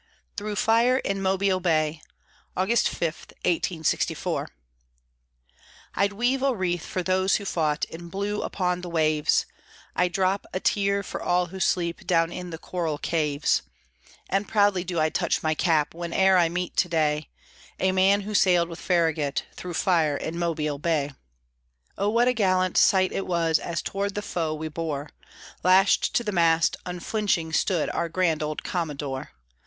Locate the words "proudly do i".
14.47-15.09